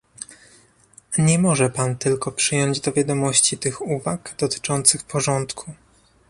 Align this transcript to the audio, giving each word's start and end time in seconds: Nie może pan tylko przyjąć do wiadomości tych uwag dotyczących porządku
Nie 1.17 1.39
może 1.39 1.69
pan 1.69 1.95
tylko 1.97 2.31
przyjąć 2.31 2.79
do 2.79 2.91
wiadomości 2.91 3.57
tych 3.57 3.81
uwag 3.81 4.35
dotyczących 4.37 5.03
porządku 5.03 5.71